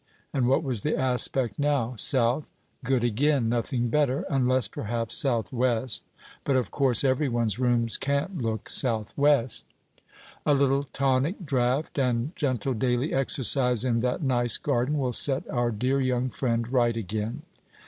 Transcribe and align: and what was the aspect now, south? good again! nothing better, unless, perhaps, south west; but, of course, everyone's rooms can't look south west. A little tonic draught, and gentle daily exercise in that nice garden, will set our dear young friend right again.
and 0.33 0.47
what 0.47 0.63
was 0.63 0.81
the 0.81 0.97
aspect 0.97 1.59
now, 1.59 1.93
south? 1.95 2.51
good 2.83 3.03
again! 3.03 3.47
nothing 3.47 3.87
better, 3.89 4.25
unless, 4.31 4.67
perhaps, 4.67 5.15
south 5.15 5.53
west; 5.53 6.01
but, 6.43 6.55
of 6.55 6.71
course, 6.71 7.03
everyone's 7.03 7.59
rooms 7.59 7.97
can't 7.97 8.41
look 8.41 8.67
south 8.67 9.15
west. 9.15 9.63
A 10.43 10.55
little 10.55 10.85
tonic 10.85 11.45
draught, 11.45 11.99
and 11.99 12.35
gentle 12.35 12.73
daily 12.73 13.13
exercise 13.13 13.85
in 13.85 13.99
that 13.99 14.23
nice 14.23 14.57
garden, 14.57 14.97
will 14.97 15.13
set 15.13 15.47
our 15.51 15.69
dear 15.69 16.01
young 16.01 16.29
friend 16.31 16.67
right 16.73 16.97
again. 16.97 17.43